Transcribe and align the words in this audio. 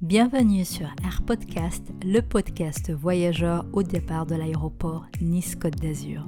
Bienvenue 0.00 0.64
sur 0.64 0.86
Air 1.02 1.22
Podcast, 1.26 1.82
le 2.04 2.20
podcast 2.20 2.92
voyageur 2.92 3.66
au 3.72 3.82
départ 3.82 4.26
de 4.26 4.36
l'aéroport 4.36 5.06
Nice-Côte 5.20 5.74
d'Azur. 5.74 6.24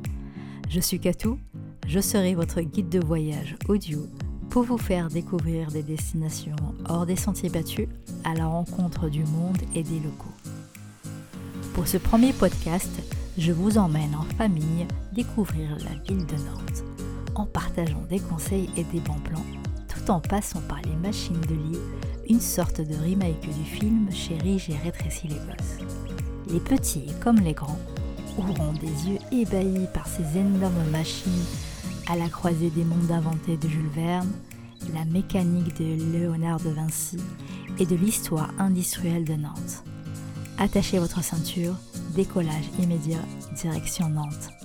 Je 0.68 0.80
suis 0.80 0.98
Katou, 0.98 1.38
je 1.86 2.00
serai 2.00 2.34
votre 2.34 2.62
guide 2.62 2.88
de 2.88 2.98
voyage 2.98 3.54
audio 3.68 4.00
pour 4.48 4.64
vous 4.64 4.76
faire 4.76 5.06
découvrir 5.06 5.70
des 5.70 5.84
destinations 5.84 6.56
hors 6.88 7.06
des 7.06 7.14
sentiers 7.14 7.48
battus 7.48 7.86
à 8.24 8.34
la 8.34 8.46
rencontre 8.46 9.08
du 9.08 9.22
monde 9.22 9.58
et 9.76 9.84
des 9.84 10.00
locaux. 10.00 10.34
Pour 11.72 11.86
ce 11.86 11.96
premier 11.96 12.32
podcast, 12.32 12.90
je 13.38 13.52
vous 13.52 13.78
emmène 13.78 14.16
en 14.16 14.24
famille 14.36 14.88
découvrir 15.12 15.76
la 15.78 15.94
ville 16.02 16.26
de 16.26 16.34
Nantes 16.34 16.84
en 17.36 17.46
partageant 17.46 18.02
des 18.10 18.18
conseils 18.18 18.68
et 18.76 18.82
des 18.82 18.98
bons 18.98 19.20
plans 19.20 19.46
tout 19.86 20.10
en 20.10 20.18
passant 20.20 20.60
par 20.62 20.80
les 20.82 20.96
machines 20.96 21.40
de 21.42 21.54
lit 21.54 21.78
une 22.30 22.40
sorte 22.40 22.80
de 22.80 22.94
remake 22.94 23.40
du 23.40 23.64
film 23.64 24.06
Chérie, 24.12 24.60
j'ai 24.60 24.76
rétréci 24.76 25.26
les 25.26 25.34
gosses. 25.34 25.78
Les 26.48 26.60
petits 26.60 27.08
comme 27.20 27.40
les 27.40 27.54
grands 27.54 27.80
auront 28.38 28.72
des 28.74 29.10
yeux 29.10 29.18
ébahis 29.32 29.88
par 29.92 30.06
ces 30.06 30.38
énormes 30.38 30.90
machines 30.92 31.44
à 32.08 32.14
la 32.14 32.28
croisée 32.28 32.70
des 32.70 32.84
mondes 32.84 33.10
inventés 33.10 33.56
de 33.56 33.68
Jules 33.68 33.90
Verne, 33.96 34.30
la 34.94 35.04
mécanique 35.06 35.76
de 35.76 36.12
Léonard 36.12 36.60
de 36.60 36.70
Vinci 36.70 37.16
et 37.80 37.86
de 37.86 37.96
l'histoire 37.96 38.52
industrielle 38.58 39.24
de 39.24 39.34
Nantes. 39.34 39.82
Attachez 40.56 41.00
votre 41.00 41.24
ceinture, 41.24 41.74
décollage 42.14 42.70
immédiat, 42.78 43.24
direction 43.56 44.08
Nantes. 44.08 44.59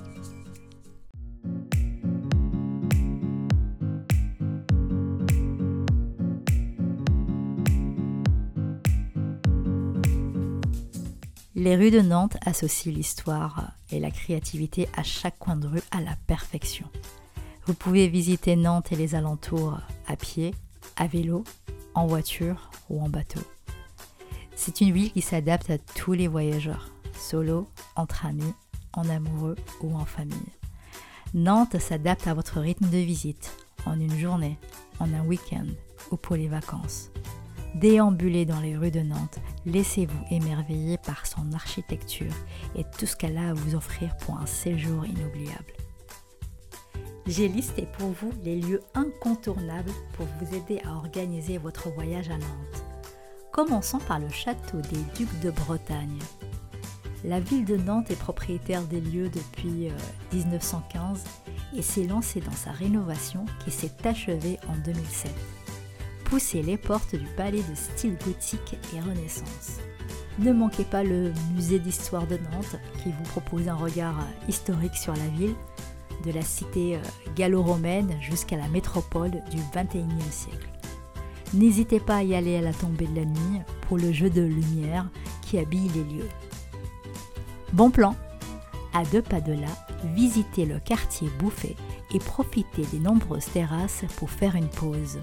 Les 11.65 11.75
rues 11.75 11.89
de 11.89 11.99
Nantes 11.99 12.37
associent 12.45 12.91
l'histoire 12.91 13.71
et 13.89 13.99
la 13.99 14.11
créativité 14.11 14.87
à 14.95 15.01
chaque 15.01 15.39
coin 15.39 15.55
de 15.55 15.65
rue 15.65 15.81
à 15.89 15.99
la 15.99 16.15
perfection. 16.27 16.85
Vous 17.65 17.73
pouvez 17.73 18.07
visiter 18.07 18.55
Nantes 18.55 18.91
et 18.91 18.95
les 18.95 19.15
alentours 19.15 19.79
à 20.05 20.15
pied, 20.15 20.53
à 20.95 21.07
vélo, 21.07 21.43
en 21.95 22.05
voiture 22.05 22.69
ou 22.91 23.01
en 23.01 23.09
bateau. 23.09 23.39
C'est 24.55 24.79
une 24.79 24.91
ville 24.91 25.11
qui 25.11 25.23
s'adapte 25.23 25.71
à 25.71 25.79
tous 25.79 26.13
les 26.13 26.27
voyageurs, 26.27 26.91
solo, 27.17 27.67
entre 27.95 28.27
amis, 28.27 28.53
en 28.93 29.09
amoureux 29.09 29.55
ou 29.81 29.95
en 29.95 30.05
famille. 30.05 30.37
Nantes 31.33 31.79
s'adapte 31.79 32.27
à 32.27 32.35
votre 32.35 32.59
rythme 32.59 32.89
de 32.89 32.99
visite, 32.99 33.57
en 33.87 33.99
une 33.99 34.19
journée, 34.19 34.59
en 34.99 35.11
un 35.11 35.25
week-end 35.25 35.65
ou 36.11 36.15
pour 36.15 36.35
les 36.35 36.47
vacances. 36.47 37.09
Déambulez 37.75 38.45
dans 38.45 38.61
les 38.61 38.77
rues 38.77 38.89
de 38.89 39.01
Nantes, 39.01 39.37
laissez-vous 39.65 40.23
émerveiller 40.31 40.97
par 40.97 41.25
son 41.27 41.51
architecture 41.51 42.31
et 42.73 42.85
tout 42.97 43.05
ce 43.05 43.17
qu'elle 43.17 43.37
a 43.37 43.49
à 43.49 43.53
vous 43.53 43.75
offrir 43.75 44.15
pour 44.21 44.37
un 44.37 44.45
séjour 44.45 45.05
inoubliable. 45.05 45.73
J'ai 47.27 47.49
listé 47.49 47.85
pour 47.97 48.11
vous 48.11 48.31
les 48.45 48.61
lieux 48.61 48.79
incontournables 48.93 49.91
pour 50.13 50.25
vous 50.39 50.55
aider 50.55 50.81
à 50.85 50.93
organiser 50.93 51.57
votre 51.57 51.89
voyage 51.89 52.29
à 52.29 52.37
Nantes. 52.37 52.83
Commençons 53.51 53.99
par 53.99 54.19
le 54.19 54.29
château 54.29 54.79
des 54.79 55.03
Ducs 55.17 55.41
de 55.41 55.51
Bretagne. 55.51 56.19
La 57.25 57.41
ville 57.41 57.65
de 57.65 57.75
Nantes 57.75 58.09
est 58.09 58.19
propriétaire 58.19 58.83
des 58.83 59.01
lieux 59.01 59.29
depuis 59.29 59.89
1915 60.31 61.25
euh, 61.25 61.77
et 61.77 61.81
s'est 61.81 62.07
lancée 62.07 62.39
dans 62.39 62.51
sa 62.53 62.71
rénovation 62.71 63.43
qui 63.65 63.71
s'est 63.71 64.07
achevée 64.07 64.59
en 64.69 64.77
2007 64.77 65.64
poussez 66.25 66.61
les 66.61 66.77
portes 66.77 67.15
du 67.15 67.25
palais 67.37 67.63
de 67.69 67.75
style 67.75 68.17
gothique 68.25 68.77
et 68.93 68.99
renaissance. 68.99 69.79
Ne 70.37 70.51
manquez 70.51 70.83
pas 70.83 71.03
le 71.03 71.31
musée 71.53 71.79
d'histoire 71.79 72.27
de 72.27 72.35
Nantes 72.35 72.77
qui 73.01 73.09
vous 73.09 73.23
propose 73.29 73.69
un 73.69 73.75
regard 73.75 74.17
historique 74.49 74.97
sur 74.97 75.13
la 75.13 75.27
ville, 75.27 75.55
de 76.25 76.31
la 76.31 76.41
cité 76.41 76.95
euh, 76.95 76.99
gallo-romaine 77.35 78.15
jusqu'à 78.19 78.57
la 78.57 78.67
métropole 78.67 79.31
du 79.31 79.57
XXIe 79.73 80.31
siècle. 80.31 80.69
N'hésitez 81.53 81.99
pas 81.99 82.17
à 82.17 82.23
y 82.23 82.35
aller 82.35 82.57
à 82.57 82.61
la 82.61 82.73
tombée 82.73 83.07
de 83.07 83.15
la 83.15 83.25
nuit 83.25 83.61
pour 83.81 83.97
le 83.97 84.11
jeu 84.11 84.29
de 84.29 84.41
lumière 84.41 85.07
qui 85.41 85.57
habille 85.57 85.89
les 85.89 86.03
lieux. 86.03 86.29
Bon 87.71 87.91
plan 87.91 88.15
À 88.93 89.03
deux 89.05 89.21
pas 89.21 89.41
de 89.41 89.53
là, 89.53 89.67
visitez 90.15 90.65
le 90.65 90.79
quartier 90.79 91.29
Bouffé 91.39 91.75
et 92.13 92.19
profitez 92.19 92.85
des 92.91 92.99
nombreuses 92.99 93.45
terrasses 93.45 94.03
pour 94.17 94.29
faire 94.29 94.55
une 94.55 94.69
pause. 94.69 95.19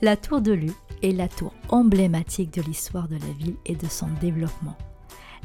La 0.00 0.16
tour 0.16 0.40
de 0.40 0.52
Lu 0.52 0.70
est 1.02 1.10
la 1.10 1.26
tour 1.26 1.52
emblématique 1.70 2.54
de 2.54 2.62
l'histoire 2.62 3.08
de 3.08 3.16
la 3.16 3.32
ville 3.36 3.56
et 3.66 3.74
de 3.74 3.88
son 3.88 4.06
développement. 4.20 4.76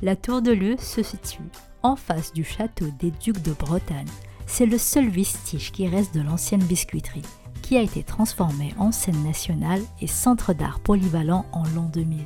La 0.04 0.16
tour 0.16 0.44
de 0.44 0.52
Lu 0.52 0.76
se 0.78 1.02
situe 1.02 1.50
en 1.82 1.96
face 1.96 2.34
du 2.34 2.44
château 2.44 2.86
des 3.00 3.10
ducs 3.10 3.42
de 3.42 3.54
Bretagne. 3.54 4.08
C'est 4.46 4.68
le 4.68 4.78
seul 4.78 5.10
vestige 5.10 5.72
qui 5.72 5.88
reste 5.88 6.14
de 6.14 6.22
l'ancienne 6.22 6.64
biscuiterie, 6.64 7.24
qui 7.64 7.78
a 7.78 7.82
été 7.82 8.04
transformée 8.04 8.76
en 8.78 8.92
scène 8.92 9.24
nationale 9.24 9.82
et 10.02 10.08
centre 10.08 10.54
d'art 10.54 10.80
polyvalent 10.82 11.48
en 11.52 11.64
l'an 11.76 11.90
2000. 11.92 12.20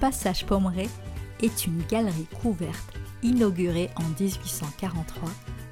Passage 0.00 0.46
Pommeret 0.46 0.88
est 1.42 1.66
une 1.66 1.82
galerie 1.90 2.28
couverte 2.40 2.94
inaugurée 3.24 3.90
en 3.96 4.04
1843 4.20 5.28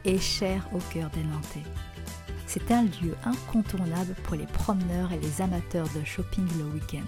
et 0.06 0.18
chère 0.18 0.68
au 0.74 0.78
cœur 0.92 1.08
des 1.10 1.22
Nantais. 1.22 1.62
C'est 2.52 2.72
un 2.72 2.82
lieu 2.82 3.14
incontournable 3.24 4.16
pour 4.24 4.34
les 4.34 4.46
promeneurs 4.46 5.12
et 5.12 5.20
les 5.20 5.40
amateurs 5.40 5.86
de 5.94 6.04
shopping 6.04 6.48
le 6.58 6.64
week-end. 6.64 7.06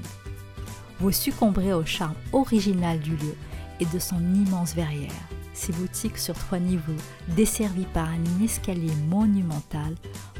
Vous 1.01 1.11
succomberez 1.11 1.73
au 1.73 1.85
charme 1.85 2.15
original 2.33 3.01
du 3.01 3.17
lieu 3.17 3.35
et 3.81 3.85
de 3.87 3.99
son 3.99 4.21
immense 4.21 4.73
verrière. 4.73 5.11
Ces 5.53 5.73
boutiques 5.73 6.19
sur 6.19 6.37
trois 6.37 6.61
niveaux, 6.61 6.95
desservies 7.35 7.89
par 7.93 8.09
un 8.09 8.45
escalier 8.45 8.93
monumental 9.09 9.97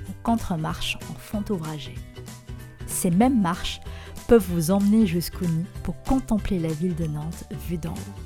aux 0.09 0.23
contre-marches 0.23 0.99
en 1.11 1.15
fond 1.15 1.43
ouvragé. 1.51 1.97
Ces 2.87 3.11
mêmes 3.11 3.43
marches 3.43 3.81
peuvent 4.29 4.47
vous 4.51 4.71
emmener 4.71 5.09
jusqu'au 5.09 5.47
nid 5.47 5.67
pour 5.83 6.01
contempler 6.05 6.61
la 6.61 6.73
ville 6.73 6.95
de 6.95 7.09
Nantes 7.09 7.43
vue 7.69 7.77
d'en 7.77 7.95
haut. 7.95 8.21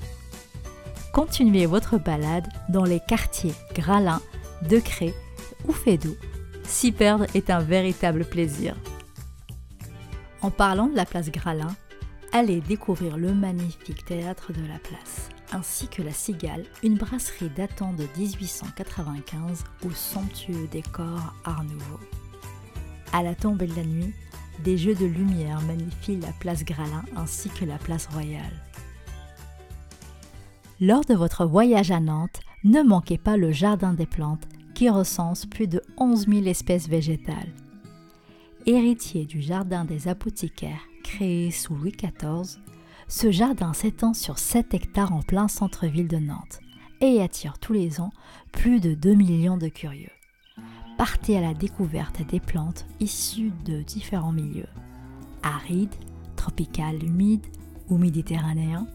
Continuez 1.15 1.65
votre 1.65 1.97
balade 1.97 2.49
dans 2.69 2.85
les 2.85 3.01
quartiers 3.01 3.55
Gralin, 3.75 4.21
Decré 4.61 5.15
ou 5.67 5.73
Fédou 5.73 6.15
S'y 6.67 6.91
perdre 6.91 7.27
est 7.35 7.51
un 7.51 7.61
véritable 7.61 8.25
plaisir. 8.25 8.75
En 10.43 10.51
parlant 10.51 10.89
de 10.89 10.97
la 10.97 11.07
place 11.07 11.31
Gralin, 11.31 11.75
allez 12.33 12.61
découvrir 12.61 13.17
le 13.17 13.33
magnifique 13.33 14.05
théâtre 14.05 14.53
de 14.53 14.67
la 14.67 14.79
place, 14.79 15.29
ainsi 15.53 15.87
que 15.89 16.03
la 16.03 16.13
Cigale, 16.13 16.65
une 16.83 16.97
brasserie 16.97 17.51
datant 17.57 17.93
de 17.93 18.05
1895 18.19 19.65
au 19.87 19.91
somptueux 19.91 20.69
décor 20.71 21.35
Art 21.45 21.65
Nouveau. 21.65 22.01
À 23.13 23.23
la 23.23 23.35
tombée 23.35 23.69
de 23.69 23.77
la 23.77 23.85
nuit, 23.85 24.13
des 24.65 24.77
jeux 24.77 24.95
de 24.95 25.07
lumière 25.07 25.61
magnifient 25.63 26.21
la 26.21 26.33
place 26.41 26.65
Gralin 26.65 27.05
ainsi 27.17 27.49
que 27.49 27.65
la 27.65 27.79
place 27.79 28.09
Royale. 28.13 28.63
Lors 30.81 31.05
de 31.05 31.15
votre 31.15 31.47
voyage 31.47 31.91
à 31.91 32.01
Nantes, 32.01 32.41
ne 32.65 32.83
manquez 32.83 33.19
pas 33.19 33.37
le 33.37 33.53
Jardin 33.53 33.93
des 33.93 34.07
Plantes 34.07 34.47
qui 34.77 34.91
recense 34.91 35.47
plus 35.47 35.69
de 35.69 35.81
11 35.97 36.27
000 36.29 36.45
espèces 36.45 36.87
végétales. 36.87 37.49
Héritier 38.67 39.25
du 39.25 39.41
jardin 39.41 39.87
des 39.87 40.07
apothicaires 40.07 40.87
créé 41.03 41.51
sous 41.51 41.75
Louis 41.75 41.93
XIV, 41.93 42.61
ce 43.09 43.31
jardin 43.31 43.73
s'étend 43.73 44.13
sur 44.13 44.39
7 44.39 44.75
hectares 44.75 45.15
en 45.15 45.23
plein 45.23 45.49
centre-ville 45.49 46.09
de 46.09 46.19
Nantes 46.19 46.61
et 47.01 47.23
attire 47.23 47.59
tous 47.59 47.73
les 47.73 48.03
ans 48.03 48.13
plus 48.53 48.81
de 48.81 48.93
2 48.93 49.15
millions 49.15 49.57
de 49.57 49.69
curieux. 49.69 50.11
Partez 50.99 51.39
à 51.39 51.41
la 51.41 51.55
découverte 51.55 52.21
des 52.27 52.41
plantes 52.41 52.85
issues 53.01 53.53
de 53.65 53.81
différents 53.81 54.33
milieux, 54.33 54.69
arides, 55.43 55.95
tropicales, 56.37 57.03
humides 57.03 57.47
ou 57.89 57.97
méditerranéens. 57.97 58.87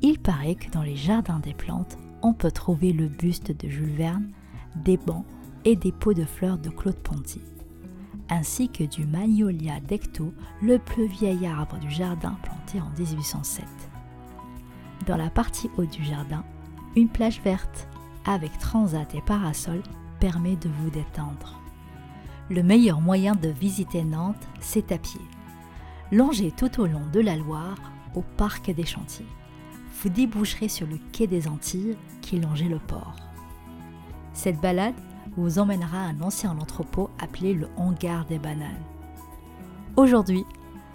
Il 0.00 0.18
paraît 0.18 0.54
que 0.54 0.70
dans 0.70 0.82
les 0.82 0.96
jardins 0.96 1.40
des 1.40 1.54
plantes, 1.54 1.98
on 2.22 2.32
peut 2.32 2.52
trouver 2.52 2.94
le 2.94 3.08
buste 3.08 3.52
de 3.52 3.68
Jules 3.68 3.96
Verne, 3.96 4.30
des 4.76 4.96
bancs 4.96 5.24
et 5.64 5.76
des 5.76 5.92
pots 5.92 6.14
de 6.14 6.24
fleurs 6.24 6.58
de 6.58 6.70
Claude 6.70 6.96
Ponty, 6.96 7.40
ainsi 8.28 8.68
que 8.68 8.84
du 8.84 9.06
Magnolia 9.06 9.80
decto, 9.80 10.32
le 10.62 10.78
plus 10.78 11.06
vieil 11.06 11.46
arbre 11.46 11.78
du 11.78 11.90
jardin 11.90 12.36
planté 12.42 12.80
en 12.80 12.90
1807. 12.98 13.64
Dans 15.06 15.16
la 15.16 15.30
partie 15.30 15.70
haute 15.76 15.92
du 15.92 16.04
jardin, 16.04 16.44
une 16.96 17.08
plage 17.08 17.40
verte 17.42 17.88
avec 18.26 18.58
transat 18.58 19.14
et 19.14 19.22
parasol 19.22 19.82
permet 20.18 20.56
de 20.56 20.68
vous 20.68 20.90
détendre. 20.90 21.60
Le 22.50 22.62
meilleur 22.62 23.00
moyen 23.00 23.34
de 23.34 23.48
visiter 23.48 24.04
Nantes, 24.04 24.48
c'est 24.60 24.92
à 24.92 24.98
pied. 24.98 25.20
Longez 26.12 26.50
tout 26.50 26.80
au 26.80 26.86
long 26.86 27.06
de 27.12 27.20
la 27.20 27.36
Loire 27.36 27.78
au 28.14 28.22
parc 28.36 28.70
des 28.72 28.84
Chantiers. 28.84 29.26
Vous 30.02 30.08
déboucherez 30.08 30.68
sur 30.68 30.86
le 30.86 30.98
quai 31.12 31.26
des 31.26 31.46
Antilles 31.46 31.96
qui 32.20 32.40
longeait 32.40 32.68
le 32.68 32.78
port. 32.78 33.14
Cette 34.32 34.60
balade 34.60 34.94
vous 35.36 35.58
emmènera 35.58 35.98
à 35.98 36.08
un 36.08 36.20
ancien 36.22 36.56
entrepôt 36.58 37.10
appelé 37.18 37.54
le 37.54 37.68
hangar 37.76 38.24
des 38.26 38.38
bananes. 38.38 38.84
Aujourd'hui, 39.96 40.44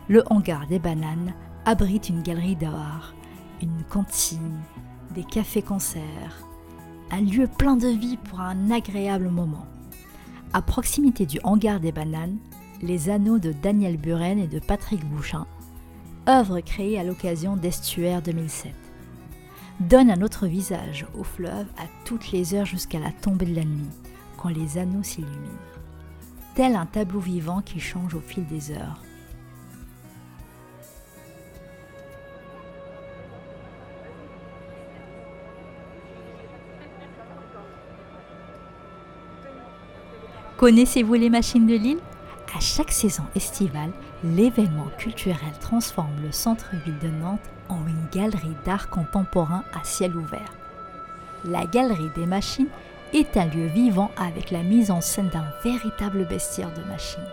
le 0.07 0.23
hangar 0.31 0.67
des 0.67 0.79
bananes 0.79 1.33
abrite 1.65 2.09
une 2.09 2.21
galerie 2.21 2.55
d'art, 2.55 3.13
une 3.61 3.83
cantine, 3.89 4.59
des 5.13 5.23
cafés-concerts, 5.23 6.45
un 7.11 7.21
lieu 7.21 7.47
plein 7.47 7.75
de 7.75 7.87
vie 7.87 8.17
pour 8.17 8.39
un 8.39 8.71
agréable 8.71 9.29
moment. 9.29 9.65
À 10.53 10.61
proximité 10.61 11.25
du 11.25 11.39
hangar 11.43 11.79
des 11.79 11.91
bananes, 11.91 12.37
les 12.81 13.09
anneaux 13.09 13.39
de 13.39 13.51
Daniel 13.51 13.97
Buren 13.97 14.39
et 14.39 14.47
de 14.47 14.59
Patrick 14.59 15.03
Bouchin, 15.05 15.45
œuvre 16.27 16.59
créée 16.59 16.99
à 16.99 17.03
l'occasion 17.03 17.55
d'Estuaire 17.55 18.21
2007, 18.21 18.73
donne 19.79 20.09
un 20.09 20.21
autre 20.21 20.47
visage 20.47 21.05
au 21.17 21.23
fleuve 21.23 21.67
à 21.77 21.85
toutes 22.05 22.31
les 22.31 22.53
heures 22.53 22.65
jusqu'à 22.65 22.99
la 22.99 23.11
tombée 23.11 23.45
de 23.45 23.55
la 23.55 23.65
nuit, 23.65 23.89
quand 24.37 24.49
les 24.49 24.77
anneaux 24.77 25.03
s'illuminent. 25.03 25.39
Tel 26.55 26.75
un 26.75 26.85
tableau 26.85 27.19
vivant 27.19 27.61
qui 27.61 27.79
change 27.79 28.15
au 28.15 28.21
fil 28.21 28.45
des 28.47 28.71
heures. 28.71 29.01
Connaissez-vous 40.57 41.15
les 41.15 41.29
machines 41.29 41.67
de 41.67 41.75
Lille? 41.75 41.99
À 42.55 42.59
chaque 42.61 42.91
saison 42.91 43.23
estivale, 43.35 43.91
l'événement 44.23 44.87
culturel 44.97 45.51
transforme 45.59 46.21
le 46.23 46.31
centre-ville 46.31 46.97
de 46.99 47.09
Nantes 47.09 47.49
en 47.67 47.85
une 47.85 48.07
galerie 48.13 48.55
d'art 48.65 48.89
contemporain 48.89 49.65
à 49.73 49.83
ciel 49.83 50.15
ouvert. 50.15 50.53
La 51.43 51.65
galerie 51.65 52.11
des 52.15 52.25
machines 52.25 52.69
est 53.13 53.35
un 53.35 53.47
lieu 53.47 53.65
vivant 53.65 54.09
avec 54.15 54.51
la 54.51 54.63
mise 54.63 54.89
en 54.89 55.01
scène 55.01 55.29
d'un 55.29 55.45
véritable 55.65 56.25
bestiaire 56.25 56.71
de 56.73 56.83
machines. 56.89 57.27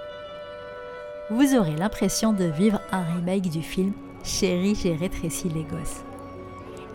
Vous 1.30 1.54
aurez 1.54 1.76
l'impression 1.76 2.32
de 2.32 2.44
vivre 2.44 2.80
un 2.90 3.04
remake 3.04 3.48
du 3.48 3.62
film 3.62 3.92
Chérie, 4.24 4.74
j'ai 4.74 4.96
rétréci 4.96 5.48
les 5.48 5.62
gosses. 5.62 6.02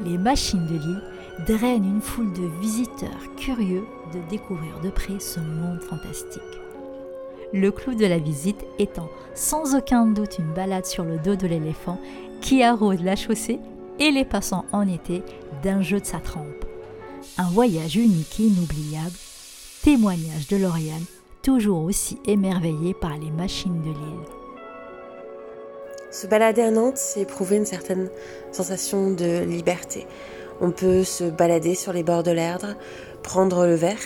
Les 0.04 0.18
machines 0.18 0.68
de 0.68 0.76
Lille 0.76 1.04
drainent 1.48 1.86
une 1.86 2.02
foule 2.02 2.34
de 2.34 2.48
visiteurs 2.60 3.36
curieux 3.38 3.86
de 4.14 4.20
découvrir 4.30 4.80
de 4.82 4.90
près 4.90 5.20
ce 5.20 5.40
monde 5.40 5.82
fantastique. 5.82 6.42
Le 7.54 7.72
clou 7.72 7.96
de 7.96 8.06
la 8.06 8.18
visite 8.18 8.66
étant 8.78 9.10
sans 9.34 9.76
aucun 9.76 10.06
doute 10.06 10.38
une 10.38 10.54
balade 10.54 10.86
sur 10.86 11.06
le 11.06 11.18
dos 11.18 11.36
de 11.36 11.48
l'éléphant 11.48 11.98
qui 12.42 12.62
arrose 12.62 13.02
la 13.02 13.16
chaussée 13.16 13.60
et 14.00 14.12
les 14.12 14.26
passants 14.26 14.66
en 14.74 14.88
été 14.88 15.24
d'un 15.64 15.82
jeu 15.82 16.00
de 16.00 16.06
sa 16.06 16.20
trempe. 16.20 16.66
Un 17.38 17.50
voyage 17.50 17.96
unique 17.96 18.40
et 18.40 18.44
inoubliable, 18.44 19.16
témoignage 19.82 20.48
de 20.50 20.58
Lauriane, 20.58 21.06
toujours 21.42 21.84
aussi 21.84 22.20
émerveillée 22.26 22.94
par 22.94 23.18
les 23.18 23.32
machines 23.32 23.82
de 23.82 23.90
l'île. 23.90 24.28
Se 26.12 26.28
balader 26.28 26.62
à 26.62 26.72
Nantes, 26.72 26.98
c'est 26.98 27.22
éprouver 27.22 27.58
une 27.58 27.66
certaine 27.66 28.10
sensation 28.52 29.12
de 29.12 29.44
liberté. 29.46 30.06
On 30.60 30.72
peut 30.72 31.04
se 31.04 31.24
balader 31.24 31.76
sur 31.76 31.94
les 31.94 32.04
bords 32.04 32.24
de 32.24 32.32
l'Erdre, 32.32 32.76
prendre 33.24 33.66
le 33.66 33.76
verre 33.76 33.98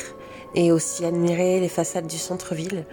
et 0.56 0.72
aussi 0.72 1.06
admirer 1.06 1.60
les 1.60 1.70
façades 1.70 2.08
du 2.08 2.18
centre-ville. 2.18 2.86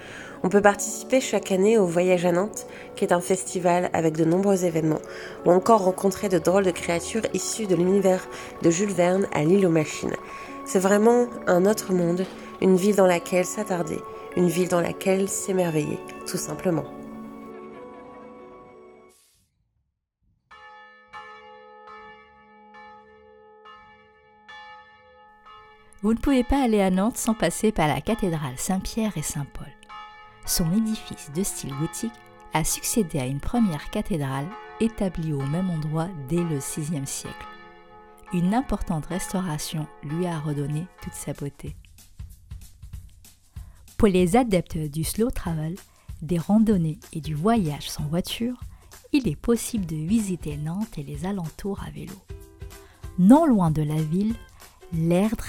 On 0.43 0.49
peut 0.49 0.60
participer 0.60 1.20
chaque 1.20 1.50
année 1.50 1.78
au 1.78 1.87
Voyage 1.87 2.25
à 2.25 2.32
Nantes, 2.32 2.66
qui 2.94 3.05
est 3.05 3.12
un 3.12 3.20
festival 3.20 3.90
avec 3.93 4.16
de 4.16 4.25
nombreux 4.25 4.64
événements, 4.64 5.02
ou 5.44 5.50
encore 5.50 5.84
rencontrer 5.84 6.28
de 6.28 6.38
drôles 6.38 6.64
de 6.64 6.70
créatures 6.70 7.26
issues 7.34 7.66
de 7.66 7.75
l'univers 7.75 8.28
de 8.62 8.70
Jules 8.70 8.93
Verne 8.93 9.26
à 9.32 9.43
l'île 9.43 9.66
aux 9.66 9.70
machines. 9.70 10.14
C'est 10.64 10.78
vraiment 10.78 11.26
un 11.46 11.66
autre 11.66 11.93
monde, 11.93 12.25
une 12.60 12.76
ville 12.76 12.96
dans 12.96 13.06
laquelle 13.06 13.46
s'attarder, 13.46 13.99
une 14.37 14.49
ville 14.49 14.69
dans 14.69 14.81
laquelle 14.81 15.28
s'émerveiller, 15.28 15.99
tout 16.26 16.37
simplement. 16.37 16.98
Vous 26.00 26.15
ne 26.15 26.19
pouvez 26.19 26.45
pas 26.45 26.62
aller 26.62 26.81
à 26.81 26.91
Nantes 26.91 27.17
sans 27.17 27.35
passer 27.35 27.73
par 27.73 27.89
la 27.89 28.00
cathédrale 28.00 28.56
Saint-Pierre 28.56 29.17
et 29.17 29.23
Saint-Paul. 29.23 29.67
Son 30.47 30.73
édifice 30.73 31.33
de 31.35 31.43
style 31.43 31.75
gothique 31.81 32.12
a 32.53 32.62
succédé 32.62 33.19
à 33.19 33.27
une 33.27 33.41
première 33.41 33.91
cathédrale 33.91 34.47
établie 34.79 35.33
au 35.33 35.43
même 35.43 35.71
endroit 35.71 36.06
dès 36.29 36.37
le 36.37 36.59
VIe 36.59 37.05
siècle. 37.05 37.47
Une 38.33 38.55
importante 38.55 39.06
restauration 39.06 39.89
lui 40.05 40.27
a 40.27 40.39
redonné 40.39 40.87
toute 41.03 41.15
sa 41.15 41.33
beauté. 41.33 41.75
Pour 43.97 44.06
les 44.06 44.37
adeptes 44.37 44.79
du 44.79 45.03
slow 45.03 45.31
travel, 45.31 45.75
des 46.23 46.39
randonnées 46.39 47.00
et 47.12 47.21
du 47.21 47.35
voyage 47.35 47.91
sans 47.91 48.05
voiture, 48.05 48.61
il 49.12 49.27
est 49.27 49.35
possible 49.35 49.87
de 49.87 49.97
visiter 49.97 50.56
Nantes 50.59 50.97
et 50.97 51.03
les 51.03 51.27
alentours 51.27 51.83
à 51.83 51.91
vélo. 51.91 52.15
Non 53.19 53.47
loin 53.47 53.73
de 53.73 53.83
la 53.83 54.00
ville, 54.00 54.37
l'Erdre 54.93 55.47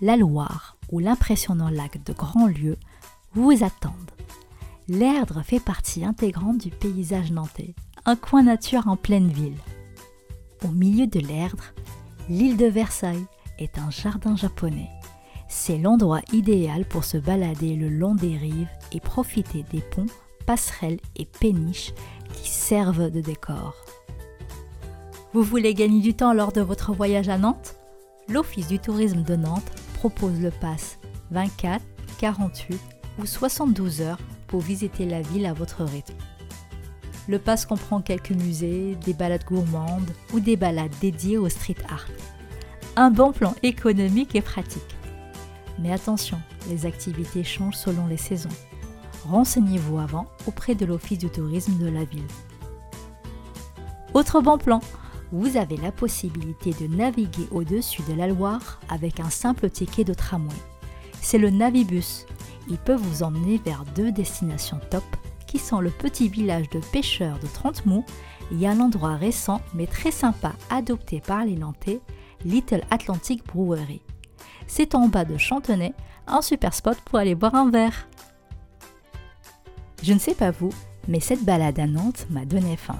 la 0.00 0.16
Loire 0.16 0.76
ou 0.90 1.00
l'impressionnant 1.00 1.68
lac 1.68 2.02
de 2.04 2.12
Grandlieu 2.12 2.76
vous 3.34 3.64
attendent. 3.64 3.92
L'Erdre 4.88 5.42
fait 5.42 5.60
partie 5.60 6.04
intégrante 6.04 6.58
du 6.58 6.70
paysage 6.70 7.30
nantais, 7.30 7.74
un 8.06 8.16
coin 8.16 8.42
nature 8.42 8.88
en 8.88 8.96
pleine 8.96 9.28
ville. 9.28 9.58
Au 10.64 10.68
milieu 10.68 11.06
de 11.06 11.20
l'Erdre, 11.20 11.64
l'île 12.28 12.56
de 12.56 12.66
Versailles 12.66 13.26
est 13.58 13.78
un 13.78 13.90
jardin 13.90 14.36
japonais. 14.36 14.90
C'est 15.48 15.78
l'endroit 15.78 16.22
idéal 16.32 16.84
pour 16.84 17.04
se 17.04 17.16
balader 17.16 17.74
le 17.74 17.88
long 17.88 18.14
des 18.14 18.36
rives 18.36 18.68
et 18.92 19.00
profiter 19.00 19.64
des 19.70 19.80
ponts, 19.80 20.06
passerelles 20.46 21.00
et 21.16 21.26
péniches 21.26 21.92
qui 22.32 22.48
servent 22.48 23.10
de 23.10 23.20
décor. 23.20 23.74
Vous 25.34 25.42
voulez 25.42 25.74
gagner 25.74 26.00
du 26.00 26.14
temps 26.14 26.32
lors 26.32 26.52
de 26.52 26.60
votre 26.60 26.92
voyage 26.92 27.28
à 27.28 27.36
Nantes? 27.36 27.77
L'Office 28.28 28.68
du 28.68 28.78
tourisme 28.78 29.22
de 29.22 29.36
Nantes 29.36 29.72
propose 29.94 30.38
le 30.38 30.50
pass 30.50 30.98
24, 31.30 31.82
48 32.18 32.78
ou 33.18 33.24
72 33.24 34.02
heures 34.02 34.18
pour 34.48 34.60
visiter 34.60 35.06
la 35.06 35.22
ville 35.22 35.46
à 35.46 35.54
votre 35.54 35.82
rythme. 35.82 36.14
Le 37.26 37.38
pass 37.38 37.64
comprend 37.64 38.02
quelques 38.02 38.32
musées, 38.32 38.96
des 39.04 39.14
balades 39.14 39.44
gourmandes 39.44 40.10
ou 40.34 40.40
des 40.40 40.56
balades 40.56 40.94
dédiées 41.00 41.38
au 41.38 41.48
street 41.48 41.76
art. 41.90 42.06
Un 42.96 43.10
bon 43.10 43.32
plan 43.32 43.54
économique 43.62 44.34
et 44.34 44.42
pratique. 44.42 44.96
Mais 45.78 45.92
attention, 45.92 46.38
les 46.68 46.84
activités 46.84 47.44
changent 47.44 47.76
selon 47.76 48.06
les 48.08 48.16
saisons. 48.18 48.48
Renseignez-vous 49.24 49.98
avant 49.98 50.26
auprès 50.46 50.74
de 50.74 50.84
l'Office 50.84 51.18
du 51.18 51.30
tourisme 51.30 51.78
de 51.78 51.88
la 51.88 52.04
ville. 52.04 52.26
Autre 54.12 54.40
bon 54.40 54.58
plan, 54.58 54.80
vous 55.32 55.56
avez 55.56 55.76
la 55.76 55.92
possibilité 55.92 56.72
de 56.72 56.86
naviguer 56.86 57.48
au-dessus 57.50 58.02
de 58.08 58.14
la 58.14 58.26
Loire 58.26 58.80
avec 58.88 59.20
un 59.20 59.30
simple 59.30 59.68
ticket 59.70 60.04
de 60.04 60.14
tramway. 60.14 60.54
C'est 61.20 61.38
le 61.38 61.50
Navibus. 61.50 62.26
Il 62.68 62.78
peut 62.78 62.94
vous 62.94 63.22
emmener 63.22 63.60
vers 63.64 63.84
deux 63.94 64.12
destinations 64.12 64.80
top 64.90 65.04
qui 65.46 65.58
sont 65.58 65.80
le 65.80 65.90
petit 65.90 66.28
village 66.28 66.68
de 66.70 66.80
pêcheurs 66.92 67.38
de 67.40 67.46
Trentemou 67.46 68.04
et 68.52 68.66
un 68.68 68.80
endroit 68.80 69.16
récent 69.16 69.60
mais 69.74 69.86
très 69.86 70.10
sympa 70.10 70.52
adopté 70.70 71.20
par 71.20 71.44
les 71.44 71.56
Nantais, 71.56 72.00
Little 72.44 72.82
Atlantic 72.90 73.44
Brewery. 73.46 74.02
C'est 74.66 74.94
en 74.94 75.08
bas 75.08 75.24
de 75.24 75.36
Chantenay, 75.38 75.94
un 76.26 76.42
super 76.42 76.74
spot 76.74 76.98
pour 77.04 77.18
aller 77.18 77.34
boire 77.34 77.54
un 77.54 77.70
verre. 77.70 78.08
Je 80.02 80.12
ne 80.12 80.18
sais 80.18 80.34
pas 80.34 80.50
vous, 80.50 80.70
mais 81.08 81.20
cette 81.20 81.44
balade 81.44 81.78
à 81.78 81.86
Nantes 81.86 82.26
m'a 82.30 82.44
donné 82.44 82.76
faim. 82.76 82.98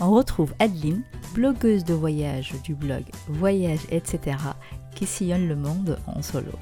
On 0.00 0.12
retrouve 0.12 0.54
Adeline, 0.60 1.02
blogueuse 1.34 1.84
de 1.84 1.94
voyage 1.94 2.54
du 2.62 2.74
blog 2.74 3.04
Voyage 3.28 3.84
etc. 3.90 4.36
qui 4.94 5.06
sillonne 5.06 5.48
le 5.48 5.56
monde 5.56 5.98
en 6.06 6.22
solo. 6.22 6.52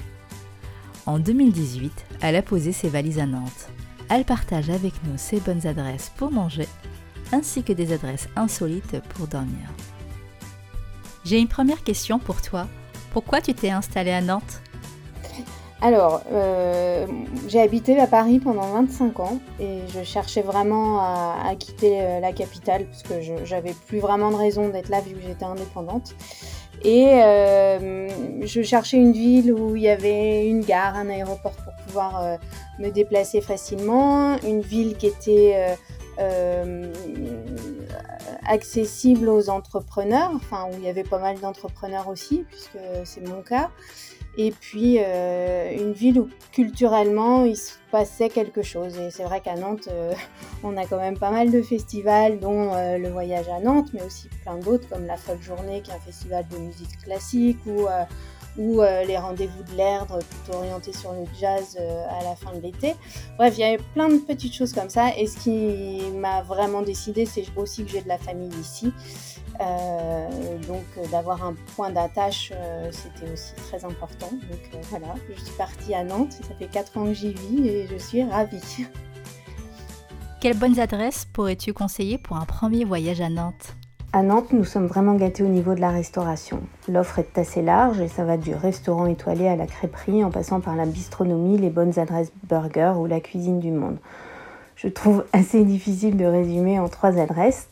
En 1.05 1.19
2018, 1.19 2.05
elle 2.21 2.35
a 2.35 2.41
posé 2.41 2.71
ses 2.71 2.89
valises 2.89 3.19
à 3.19 3.25
Nantes. 3.25 3.69
Elle 4.09 4.25
partage 4.25 4.69
avec 4.69 4.93
nous 5.03 5.17
ses 5.17 5.39
bonnes 5.39 5.67
adresses 5.67 6.11
pour 6.17 6.31
manger 6.31 6.67
ainsi 7.31 7.63
que 7.63 7.73
des 7.73 7.93
adresses 7.93 8.29
insolites 8.35 9.01
pour 9.09 9.27
dormir. 9.27 9.69
J'ai 11.25 11.39
une 11.39 11.47
première 11.47 11.83
question 11.83 12.19
pour 12.19 12.41
toi. 12.41 12.67
Pourquoi 13.11 13.41
tu 13.41 13.53
t'es 13.53 13.69
installée 13.69 14.11
à 14.11 14.21
Nantes? 14.21 14.61
Alors, 15.79 16.23
euh, 16.31 17.05
j'ai 17.47 17.61
habité 17.61 17.99
à 17.99 18.07
Paris 18.07 18.39
pendant 18.39 18.71
25 18.71 19.19
ans 19.19 19.39
et 19.59 19.81
je 19.93 20.03
cherchais 20.03 20.41
vraiment 20.41 20.99
à, 20.99 21.53
quitter 21.55 22.01
euh, 22.01 22.19
la 22.19 22.33
capitale 22.33 22.85
parce 22.85 23.03
que 23.03 23.45
j'avais 23.45 23.73
plus 23.85 23.99
vraiment 23.99 24.31
de 24.31 24.37
raison 24.37 24.69
d'être 24.69 24.89
là 24.89 25.01
vu 25.01 25.13
que 25.13 25.21
j'étais 25.21 25.45
indépendante. 25.45 26.15
Et 26.83 27.21
euh, 27.23 28.07
je 28.41 28.61
cherchais 28.63 28.97
une 28.97 29.11
ville 29.11 29.53
où 29.53 29.75
il 29.75 29.83
y 29.83 29.89
avait 29.89 30.47
une 30.47 30.61
gare, 30.61 30.95
un 30.95 31.09
aéroport 31.09 31.53
pour 31.53 31.73
pouvoir 31.85 32.37
me 32.79 32.89
déplacer 32.89 33.41
facilement, 33.41 34.37
une 34.43 34.61
ville 34.61 34.95
qui 34.97 35.07
était 35.07 35.77
accessible 38.47 39.29
aux 39.29 39.49
entrepreneurs, 39.49 40.31
enfin 40.35 40.65
où 40.71 40.75
il 40.77 40.85
y 40.85 40.89
avait 40.89 41.03
pas 41.03 41.19
mal 41.19 41.39
d'entrepreneurs 41.39 42.07
aussi, 42.07 42.45
puisque 42.49 42.79
c'est 43.05 43.27
mon 43.27 43.41
cas. 43.41 43.69
Et 44.37 44.51
puis 44.51 44.97
euh, 44.99 45.71
une 45.75 45.93
ville 45.93 46.19
où 46.19 46.29
culturellement 46.51 47.43
il 47.43 47.57
se 47.57 47.73
passait 47.91 48.29
quelque 48.29 48.61
chose. 48.61 48.97
Et 48.99 49.09
c'est 49.09 49.23
vrai 49.23 49.41
qu'à 49.41 49.55
Nantes, 49.55 49.89
euh, 49.91 50.13
on 50.63 50.77
a 50.77 50.85
quand 50.85 50.99
même 50.99 51.17
pas 51.17 51.31
mal 51.31 51.51
de 51.51 51.61
festivals, 51.61 52.39
dont 52.39 52.73
euh, 52.73 52.97
le 52.97 53.09
voyage 53.09 53.49
à 53.49 53.59
Nantes, 53.59 53.89
mais 53.93 54.03
aussi 54.03 54.29
plein 54.43 54.57
d'autres 54.57 54.87
comme 54.89 55.05
la 55.05 55.17
Folle 55.17 55.41
Journée, 55.41 55.81
qui 55.81 55.91
est 55.91 55.95
un 55.95 55.99
festival 55.99 56.45
de 56.51 56.57
musique 56.57 56.97
classique, 57.03 57.57
ou 57.65 57.87
ou 58.57 58.81
euh, 58.81 59.03
les 59.03 59.17
rendez-vous 59.17 59.63
de 59.63 59.77
l'Erdre, 59.77 60.19
tout 60.19 60.53
orientés 60.53 60.93
sur 60.93 61.13
le 61.13 61.25
jazz 61.39 61.77
euh, 61.79 62.05
à 62.09 62.23
la 62.23 62.35
fin 62.35 62.51
de 62.53 62.61
l'été. 62.61 62.95
Bref, 63.37 63.53
il 63.57 63.61
y 63.61 63.63
avait 63.63 63.83
plein 63.93 64.09
de 64.09 64.17
petites 64.17 64.53
choses 64.53 64.73
comme 64.73 64.89
ça. 64.89 65.15
Et 65.15 65.27
ce 65.27 65.37
qui 65.37 66.01
m'a 66.11 66.41
vraiment 66.41 66.81
décidé, 66.81 67.25
c'est 67.25 67.45
aussi 67.55 67.83
que 67.85 67.91
j'ai 67.91 68.01
de 68.01 68.07
la 68.07 68.17
famille 68.17 68.51
ici. 68.59 68.91
Euh, 69.59 70.27
donc 70.67 71.09
d'avoir 71.11 71.43
un 71.43 71.55
point 71.75 71.89
d'attache, 71.89 72.53
c'était 72.91 73.31
aussi 73.31 73.53
très 73.55 73.83
important. 73.85 74.29
Donc 74.31 74.81
voilà, 74.89 75.15
je 75.29 75.41
suis 75.43 75.55
partie 75.57 75.93
à 75.93 76.03
Nantes, 76.03 76.33
ça 76.33 76.53
fait 76.59 76.67
4 76.67 76.97
ans 76.97 77.05
que 77.05 77.13
j'y 77.13 77.33
vis 77.33 77.67
et 77.67 77.87
je 77.87 77.97
suis 77.97 78.23
ravie. 78.23 78.85
Quelles 80.39 80.57
bonnes 80.57 80.79
adresses 80.79 81.25
pourrais-tu 81.25 81.73
conseiller 81.73 82.19
pour 82.19 82.37
un 82.37 82.45
premier 82.45 82.85
voyage 82.85 83.21
à 83.21 83.29
Nantes? 83.29 83.75
À 84.13 84.21
Nantes, 84.21 84.53
nous 84.53 84.63
sommes 84.63 84.85
vraiment 84.85 85.15
gâtés 85.15 85.43
au 85.43 85.47
niveau 85.47 85.75
de 85.75 85.81
la 85.81 85.89
restauration. 85.89 86.61
L'offre 86.87 87.19
est 87.19 87.37
assez 87.37 87.61
large 87.61 87.99
et 87.99 88.07
ça 88.07 88.23
va 88.23 88.37
du 88.37 88.55
restaurant 88.55 89.05
étoilé 89.07 89.47
à 89.47 89.55
la 89.55 89.67
crêperie 89.67 90.23
en 90.23 90.31
passant 90.31 90.61
par 90.61 90.75
la 90.75 90.85
bistronomie, 90.85 91.57
les 91.57 91.69
bonnes 91.69 91.99
adresses 91.99 92.31
burger 92.43 92.93
ou 92.97 93.05
la 93.05 93.19
cuisine 93.19 93.59
du 93.59 93.71
monde. 93.71 93.97
Je 94.75 94.87
trouve 94.87 95.25
assez 95.33 95.63
difficile 95.65 96.17
de 96.17 96.25
résumer 96.25 96.79
en 96.79 96.87
trois 96.87 97.19
adresses, 97.19 97.67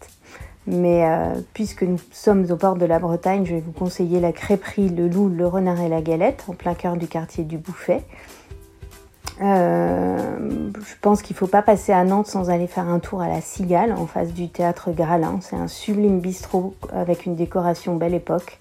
mais 0.68 1.06
euh, 1.06 1.40
puisque 1.54 1.84
nous 1.84 2.00
sommes 2.12 2.50
au 2.50 2.56
port 2.56 2.76
de 2.76 2.86
la 2.86 3.00
Bretagne, 3.00 3.46
je 3.46 3.56
vais 3.56 3.62
vous 3.62 3.72
conseiller 3.72 4.20
la 4.20 4.32
crêperie 4.32 4.90
Le 4.90 5.08
Loup, 5.08 5.30
le 5.30 5.46
Renard 5.48 5.82
et 5.82 5.90
la 5.90 6.02
Galette 6.02 6.46
en 6.48 6.54
plein 6.54 6.74
cœur 6.74 6.98
du 6.98 7.08
quartier 7.08 7.44
du 7.44 7.58
Bouffet. 7.58 8.04
Euh, 9.42 10.70
je 10.74 10.94
pense 11.02 11.22
qu'il 11.22 11.34
ne 11.34 11.38
faut 11.38 11.48
pas 11.48 11.62
passer 11.62 11.92
à 11.92 12.04
Nantes 12.04 12.28
sans 12.28 12.50
aller 12.50 12.68
faire 12.68 12.88
un 12.88 13.00
tour 13.00 13.22
à 13.22 13.28
la 13.28 13.42
Cigale, 13.42 13.92
en 13.92 14.08
face 14.08 14.34
du 14.34 14.50
théâtre 14.50 14.92
Gralin. 14.92 15.40
C'est 15.42 15.56
un 15.56 15.68
sublime 15.68 16.20
bistrot 16.20 16.74
avec 16.94 17.26
une 17.26 17.36
décoration 17.36 17.96
belle 17.96 18.14
époque, 18.14 18.58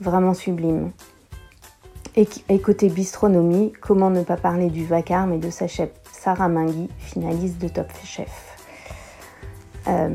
vraiment 0.00 0.34
sublime. 0.34 0.90
Et, 2.14 2.58
côté 2.60 2.88
bistronomie, 2.88 3.74
comment 3.82 4.08
ne 4.08 4.22
pas 4.22 4.38
parler 4.38 4.70
du 4.70 4.86
vacarme 4.86 5.34
et 5.34 5.38
de 5.38 5.50
sa 5.50 5.66
chef 5.66 5.90
Sarah 6.10 6.48
Mingui, 6.48 6.88
finaliste 6.98 7.58
de 7.58 7.68
Top 7.68 7.88
Chef. 8.04 8.55
Euh, 9.88 10.08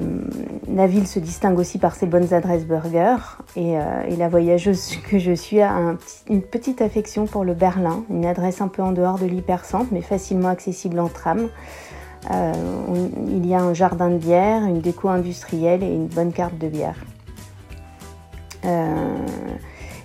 la 0.73 0.85
ville 0.85 1.07
se 1.07 1.19
distingue 1.19 1.57
aussi 1.57 1.77
par 1.77 1.95
ses 1.95 2.05
bonnes 2.05 2.33
adresses 2.33 2.65
burger 2.65 3.15
et, 3.55 3.77
euh, 3.77 3.81
la 4.17 4.27
voyageuse 4.27 4.97
que 5.09 5.17
je 5.17 5.31
suis 5.31 5.61
a 5.61 5.95
une 6.29 6.41
petite 6.41 6.81
affection 6.81 7.25
pour 7.25 7.45
le 7.45 7.53
Berlin, 7.53 8.03
une 8.09 8.25
adresse 8.25 8.61
un 8.61 8.67
peu 8.67 8.81
en 8.81 8.91
dehors 8.91 9.17
de 9.17 9.25
l'hypercentre 9.25 9.87
mais 9.91 10.01
facilement 10.01 10.49
accessible 10.49 10.99
en 10.99 11.07
tram. 11.07 11.47
Euh, 12.31 12.53
il 13.27 13.45
y 13.47 13.53
a 13.53 13.61
un 13.61 13.73
jardin 13.73 14.09
de 14.09 14.17
bière, 14.17 14.63
une 14.63 14.81
déco 14.81 15.07
industrielle 15.09 15.83
et 15.83 15.93
une 15.93 16.07
bonne 16.07 16.33
carte 16.33 16.57
de 16.57 16.67
bière. 16.67 16.97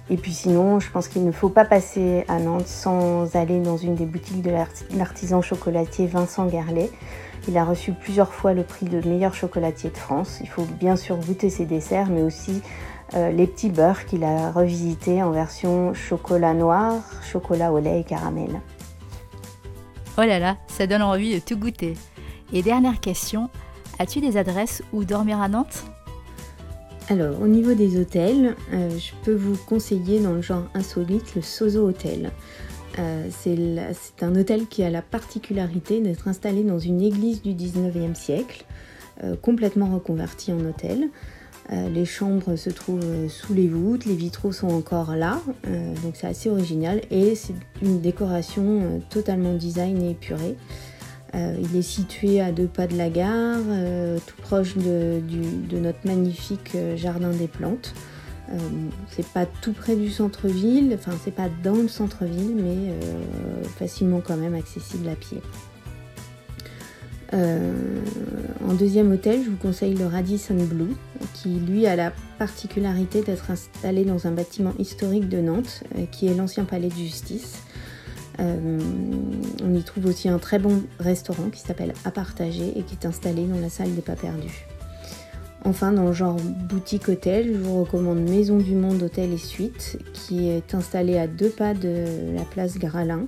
Et 0.08 0.16
puis 0.16 0.32
sinon, 0.32 0.78
je 0.80 0.90
pense 0.90 1.08
qu'il 1.08 1.25
ne 1.25 1.32
faut 1.32 1.48
pas 1.48 1.64
passer 1.64 2.25
à 2.28 2.38
Nantes 2.38 2.68
sans 2.68 3.34
aller 3.34 3.60
dans 3.60 3.76
une 3.76 3.94
des 3.94 4.06
boutiques 4.06 4.42
de 4.42 4.50
l'artisan 4.96 5.42
chocolatier 5.42 6.06
Vincent 6.06 6.48
Gerlet 6.48 6.90
il 7.48 7.56
a 7.56 7.64
reçu 7.64 7.92
plusieurs 7.92 8.32
fois 8.32 8.54
le 8.54 8.64
prix 8.64 8.86
de 8.86 9.06
meilleur 9.08 9.34
chocolatier 9.34 9.90
de 9.90 9.96
France. 9.96 10.38
Il 10.40 10.48
faut 10.48 10.64
bien 10.64 10.96
sûr 10.96 11.16
goûter 11.16 11.48
ses 11.48 11.64
desserts, 11.64 12.08
mais 12.08 12.22
aussi 12.22 12.60
euh, 13.14 13.30
les 13.30 13.46
petits 13.46 13.70
beurres 13.70 14.04
qu'il 14.04 14.25
a 14.25 14.50
revisités 14.50 15.22
en 15.22 15.30
version 15.30 15.94
chocolat 15.94 16.54
noir, 16.54 16.94
chocolat 17.22 17.72
au 17.72 17.78
lait 17.78 18.00
et 18.00 18.04
caramel. 18.04 18.60
Oh 20.18 20.22
là 20.22 20.38
là, 20.38 20.56
ça 20.66 20.86
donne 20.86 21.02
envie 21.02 21.34
de 21.34 21.38
tout 21.38 21.56
goûter. 21.56 21.94
Et 22.52 22.62
dernière 22.62 23.00
question, 23.00 23.48
as-tu 23.98 24.20
des 24.20 24.36
adresses 24.36 24.82
où 24.92 25.04
dormir 25.04 25.40
à 25.40 25.48
Nantes? 25.48 25.84
Alors, 27.08 27.40
au 27.40 27.46
niveau 27.46 27.75
des 27.75 28.00
hôtels, 28.00 28.56
euh, 28.72 28.90
je 28.98 29.12
peux 29.25 29.34
vous 29.34 29.56
conseiller 29.56 30.18
dans 30.18 30.32
le 30.32 30.42
genre 30.42 30.64
insolite 30.75 31.36
le 31.36 31.42
Sozo 31.42 31.86
Hotel. 31.86 32.32
Euh, 32.98 33.28
c'est 33.30 34.25
un 34.25 34.34
hôtel 34.34 34.66
qui 34.66 34.82
a 34.82 34.90
la 34.90 35.02
particularité 35.02 36.00
d'être 36.00 36.26
installé 36.26 36.64
dans 36.64 36.80
une 36.80 37.00
église 37.00 37.42
du 37.42 37.54
19e 37.54 38.16
siècle, 38.16 38.64
euh, 39.22 39.36
complètement 39.36 39.94
reconverti 39.94 40.52
en 40.52 40.60
hôtel. 40.64 41.08
Les 41.92 42.04
chambres 42.04 42.54
se 42.54 42.70
trouvent 42.70 43.28
sous 43.28 43.52
les 43.52 43.66
voûtes, 43.66 44.04
les 44.04 44.14
vitraux 44.14 44.52
sont 44.52 44.68
encore 44.68 45.16
là, 45.16 45.40
donc 46.04 46.14
c'est 46.14 46.28
assez 46.28 46.48
original 46.48 47.00
et 47.10 47.34
c'est 47.34 47.56
une 47.82 48.00
décoration 48.00 49.02
totalement 49.10 49.52
design 49.54 50.00
et 50.00 50.10
épurée. 50.10 50.54
Il 51.37 51.76
est 51.76 51.83
situé 51.83 52.40
à 52.40 52.50
deux 52.50 52.66
pas 52.66 52.87
de 52.87 52.97
la 52.97 53.11
gare, 53.11 53.61
tout 54.26 54.43
proche 54.43 54.76
de 54.76 55.78
notre 55.78 55.99
magnifique 56.07 56.76
jardin 56.97 57.31
des 57.31 57.49
plantes. 57.49 57.95
Euh, 58.52 58.59
c'est 59.09 59.26
pas 59.26 59.45
tout 59.47 59.73
près 59.73 59.97
du 59.97 60.11
centre-ville, 60.11 60.93
enfin 60.95 61.12
c'est 61.23 61.35
pas 61.35 61.49
dans 61.64 61.75
le 61.75 61.88
centre-ville, 61.88 62.55
mais 62.55 62.90
euh, 62.90 63.64
facilement 63.76 64.21
quand 64.21 64.37
même 64.37 64.55
accessible 64.55 65.09
à 65.09 65.16
pied. 65.16 65.38
Euh, 67.35 67.75
en 68.69 68.75
deuxième 68.75 69.11
hôtel, 69.11 69.43
je 69.45 69.50
vous 69.50 69.57
conseille 69.57 69.95
le 69.95 70.07
Radisson 70.07 70.55
Blue, 70.55 70.95
qui 71.35 71.59
lui 71.59 71.87
a 71.88 71.97
la 71.97 72.12
particularité 72.38 73.23
d'être 73.23 73.50
installé 73.50 74.05
dans 74.05 74.28
un 74.28 74.31
bâtiment 74.31 74.75
historique 74.78 75.28
de 75.28 75.40
Nantes, 75.40 75.83
qui 76.12 76.28
est 76.28 76.35
l'ancien 76.35 76.64
palais 76.64 76.88
de 76.88 76.95
justice. 76.95 77.62
On 78.38 79.75
y 79.75 79.83
trouve 79.83 80.07
aussi 80.07 80.28
un 80.28 80.38
très 80.38 80.59
bon 80.59 80.83
restaurant 80.99 81.50
qui 81.50 81.61
s'appelle 81.61 81.95
À 82.05 82.11
et 82.11 82.83
qui 82.83 82.95
est 83.00 83.07
installé 83.07 83.45
dans 83.45 83.61
la 83.61 83.71
salle 83.71 83.95
des 83.95 84.02
pas 84.02 84.16
perdus. 84.16 84.66
Enfin, 85.64 85.90
dans 85.90 86.05
le 86.05 86.12
genre 86.12 86.37
boutique 86.37 87.09
hôtel, 87.09 87.52
je 87.52 87.59
vous 87.59 87.83
recommande 87.83 88.21
Maison 88.21 88.59
du 88.59 88.76
Monde 88.76 89.02
Hôtel 89.02 89.33
et 89.33 89.38
Suite, 89.38 89.99
qui 90.12 90.49
est 90.49 90.75
installée 90.75 91.19
à 91.19 91.26
deux 91.26 91.49
pas 91.49 91.75
de 91.75 92.05
la 92.37 92.45
place 92.45 92.78
Gralin. 92.78 93.26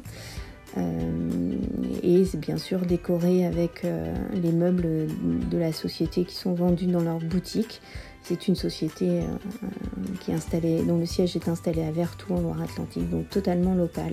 Euh, 0.77 1.57
et 2.05 2.25
c'est 2.25 2.39
bien 2.39 2.57
sûr 2.57 2.81
décoré 2.81 3.45
avec 3.45 3.85
euh, 3.85 4.15
les 4.35 4.53
meubles 4.53 5.09
de 5.51 5.59
la 5.59 5.73
société 5.73 6.25
qui 6.25 6.37
sont 6.37 6.55
vendus 6.55 6.87
dans 6.87 7.03
leur 7.03 7.19
boutique. 7.19 7.81
C'est 8.23 8.47
une 8.47 8.55
société 8.55 9.23
euh, 9.23 10.85
dont 10.87 10.99
le 10.99 11.07
siège 11.07 11.35
est 11.35 11.49
installé 11.49 11.83
à 11.83 11.91
Vertou 11.91 12.35
en 12.35 12.41
Loire-Atlantique, 12.41 13.11
donc 13.11 13.29
totalement 13.31 13.75
local. 13.75 14.13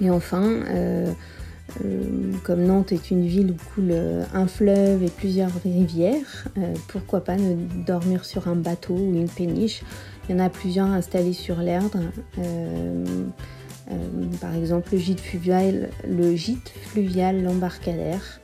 Et 0.00 0.10
enfin, 0.10 0.62
euh, 1.84 2.32
comme 2.44 2.64
Nantes 2.64 2.92
est 2.92 3.10
une 3.10 3.26
ville 3.26 3.50
où 3.52 3.74
coule 3.74 3.90
euh, 3.90 4.24
un 4.32 4.46
fleuve 4.46 5.02
et 5.02 5.10
plusieurs 5.10 5.52
rivières, 5.62 6.48
euh, 6.56 6.74
pourquoi 6.88 7.22
pas 7.22 7.36
ne 7.36 7.54
dormir 7.84 8.24
sur 8.24 8.48
un 8.48 8.56
bateau 8.56 8.94
ou 8.94 9.14
une 9.14 9.28
péniche? 9.28 9.82
Il 10.28 10.36
y 10.36 10.40
en 10.40 10.44
a 10.44 10.48
plusieurs 10.48 10.86
installés 10.86 11.32
sur 11.32 11.56
l'Erdre. 11.56 12.00
par 14.40 14.54
exemple, 14.54 14.90
le 14.92 14.98
gîte 14.98 15.20
fluvial, 15.20 15.88
le 16.06 16.36
gîte 16.36 16.70
fluvial 16.88 17.42
l'embarcadère, 17.42 18.40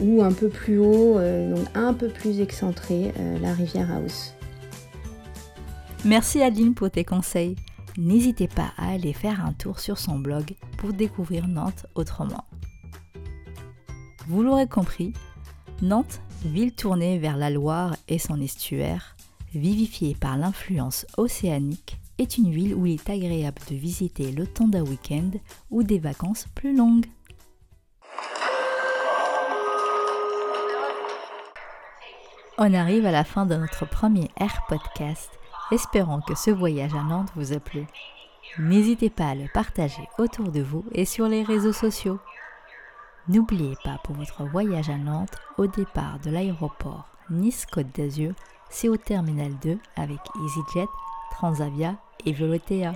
ou 0.00 0.22
un 0.22 0.32
peu 0.32 0.48
plus 0.48 0.78
haut, 0.78 1.18
donc 1.18 1.66
un 1.74 1.92
peu 1.92 2.08
plus 2.08 2.40
excentré, 2.40 3.12
la 3.42 3.52
rivière 3.52 3.90
House. 3.92 4.32
Merci 6.06 6.40
Adeline 6.40 6.72
pour 6.72 6.90
tes 6.90 7.04
conseils. 7.04 7.54
N'hésitez 7.98 8.48
pas 8.48 8.72
à 8.78 8.92
aller 8.92 9.12
faire 9.12 9.44
un 9.44 9.52
tour 9.52 9.78
sur 9.78 9.98
son 9.98 10.18
blog 10.18 10.54
pour 10.80 10.92
découvrir 10.94 11.46
Nantes 11.46 11.86
autrement. 11.94 12.44
Vous 14.26 14.42
l'aurez 14.42 14.66
compris, 14.66 15.12
Nantes, 15.82 16.20
ville 16.44 16.72
tournée 16.72 17.18
vers 17.18 17.36
la 17.36 17.50
Loire 17.50 17.94
et 18.08 18.18
son 18.18 18.40
estuaire, 18.40 19.14
vivifiée 19.54 20.16
par 20.18 20.38
l'influence 20.38 21.06
océanique, 21.16 21.98
est 22.18 22.38
une 22.38 22.50
ville 22.50 22.74
où 22.74 22.86
il 22.86 22.94
est 22.94 23.10
agréable 23.10 23.60
de 23.70 23.76
visiter 23.76 24.32
le 24.32 24.46
temps 24.46 24.68
d'un 24.68 24.82
week-end 24.82 25.30
ou 25.70 25.82
des 25.82 25.98
vacances 25.98 26.46
plus 26.54 26.74
longues. 26.74 27.06
On 32.56 32.74
arrive 32.74 33.06
à 33.06 33.10
la 33.10 33.24
fin 33.24 33.46
de 33.46 33.54
notre 33.54 33.86
premier 33.86 34.28
Air 34.38 34.64
Podcast, 34.68 35.30
espérant 35.72 36.20
que 36.20 36.34
ce 36.34 36.50
voyage 36.50 36.94
à 36.94 37.02
Nantes 37.02 37.30
vous 37.36 37.52
a 37.52 37.60
plu. 37.60 37.86
N'hésitez 38.58 39.10
pas 39.10 39.28
à 39.28 39.34
le 39.34 39.46
partager 39.52 40.08
autour 40.18 40.50
de 40.50 40.60
vous 40.60 40.84
et 40.92 41.04
sur 41.04 41.28
les 41.28 41.42
réseaux 41.42 41.72
sociaux. 41.72 42.18
N'oubliez 43.28 43.76
pas 43.84 43.98
pour 44.02 44.16
votre 44.16 44.44
voyage 44.44 44.90
à 44.90 44.96
Nantes, 44.96 45.36
au 45.56 45.66
départ 45.66 46.18
de 46.18 46.30
l'aéroport 46.30 47.06
Nice-Côte 47.30 47.94
d'Azur, 47.94 48.32
c'est 48.68 48.88
au 48.88 48.96
Terminal 48.96 49.52
2 49.62 49.78
avec 49.96 50.18
EasyJet, 50.44 50.88
Transavia 51.30 51.94
et 52.26 52.32
Volotea. 52.32 52.92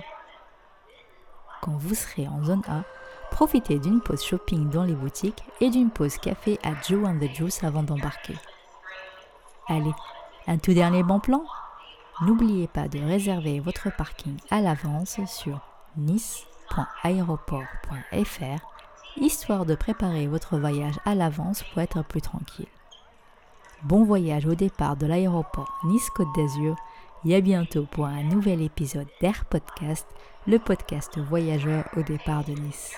Quand 1.61 1.77
vous 1.77 1.95
serez 1.95 2.27
en 2.27 2.43
zone 2.43 2.61
A, 2.67 2.83
profitez 3.31 3.79
d'une 3.79 4.01
pause 4.01 4.23
shopping 4.23 4.69
dans 4.69 4.83
les 4.83 4.93
boutiques 4.93 5.43
et 5.61 5.69
d'une 5.69 5.89
pause 5.89 6.17
café 6.17 6.59
à 6.63 6.71
Joe 6.87 7.07
and 7.07 7.19
the 7.19 7.33
Juice 7.33 7.63
avant 7.63 7.83
d'embarquer. 7.83 8.35
Allez, 9.67 9.93
Un 10.47 10.57
tout 10.57 10.73
dernier 10.73 11.01
bon 11.01 11.19
plan? 11.19 11.43
N'oubliez 12.21 12.67
pas 12.67 12.87
de 12.87 12.99
réserver 12.99 13.59
votre 13.59 13.95
parking 13.95 14.37
à 14.49 14.61
l'avance 14.61 15.19
sur 15.27 15.59
nice.aéroport.fr 15.97 18.75
histoire 19.17 19.65
de 19.65 19.75
préparer 19.75 20.27
votre 20.27 20.57
voyage 20.57 20.99
à 21.05 21.15
l'avance 21.15 21.63
pour 21.63 21.81
être 21.81 22.03
plus 22.03 22.21
tranquille. 22.21 22.67
Bon 23.83 24.03
voyage 24.03 24.45
au 24.45 24.55
départ 24.55 24.95
de 24.95 25.05
l'aéroport 25.05 25.79
Nice-Côte 25.85 26.33
d'Azur 26.35 26.75
et 27.25 27.35
à 27.35 27.41
bientôt 27.41 27.85
pour 27.91 28.05
un 28.05 28.23
nouvel 28.23 28.61
épisode 28.61 29.07
d'Air 29.21 29.45
Podcast, 29.45 30.07
le 30.47 30.59
podcast 30.59 31.17
voyageur 31.17 31.85
au 31.97 32.01
départ 32.01 32.43
de 32.45 32.53
Nice. 32.53 32.93